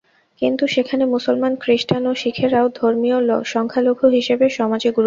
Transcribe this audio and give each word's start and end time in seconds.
কিন্তু 0.41 0.63
সেখানে 0.67 1.03
মুসলমান, 1.05 1.53
খ্রিষ্টান 1.55 2.03
ও 2.07 2.13
শিখেরাও 2.15 2.67
ধর্মীয় 2.75 3.17
সংখ্যালঘু 3.45 4.05
হিসেবে 4.17 4.45
সমাজে 4.49 4.87
গুরুত্বপূর্ণ। 4.87 4.99